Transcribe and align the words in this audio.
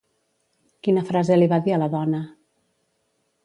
Quina 0.87 1.03
frase 1.11 1.37
li 1.39 1.49
va 1.53 1.61
dir 1.67 1.77
a 1.77 1.79
la 1.85 1.91
dona? 1.99 2.25